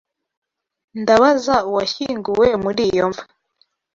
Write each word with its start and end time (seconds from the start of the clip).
Ndabaza 1.01 1.55
uwashyinguwe 1.69 2.47
muri 2.63 2.81
iyo 2.91 3.05
mva. 3.11 3.23